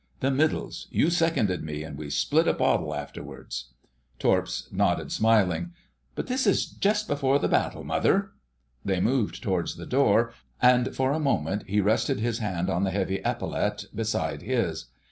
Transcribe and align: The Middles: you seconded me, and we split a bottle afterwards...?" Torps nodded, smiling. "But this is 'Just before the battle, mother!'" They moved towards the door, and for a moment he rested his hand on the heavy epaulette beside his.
The 0.19 0.31
Middles: 0.31 0.87
you 0.89 1.11
seconded 1.11 1.61
me, 1.63 1.83
and 1.83 1.95
we 1.95 2.09
split 2.09 2.47
a 2.47 2.53
bottle 2.55 2.95
afterwards...?" 2.95 3.65
Torps 4.17 4.67
nodded, 4.71 5.11
smiling. 5.11 5.73
"But 6.15 6.25
this 6.25 6.47
is 6.47 6.65
'Just 6.65 7.07
before 7.07 7.37
the 7.37 7.47
battle, 7.47 7.83
mother!'" 7.83 8.31
They 8.83 8.99
moved 8.99 9.43
towards 9.43 9.75
the 9.75 9.85
door, 9.85 10.33
and 10.59 10.95
for 10.95 11.11
a 11.13 11.19
moment 11.19 11.65
he 11.69 11.81
rested 11.81 12.19
his 12.19 12.39
hand 12.39 12.67
on 12.67 12.83
the 12.83 12.89
heavy 12.89 13.21
epaulette 13.23 13.85
beside 13.93 14.41
his. 14.41 14.85